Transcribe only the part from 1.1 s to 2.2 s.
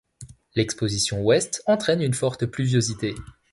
ouest entraîne une